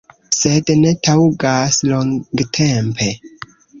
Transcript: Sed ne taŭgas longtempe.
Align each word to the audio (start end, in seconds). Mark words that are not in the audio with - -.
Sed 0.35 0.69
ne 0.77 0.93
taŭgas 1.09 1.77
longtempe. 1.91 3.11